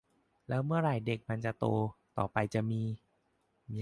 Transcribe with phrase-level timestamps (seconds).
[0.47, 1.65] แล้วเมื่อไหร่เด็กมันจะโต
[2.17, 2.81] ต่อไปจะมี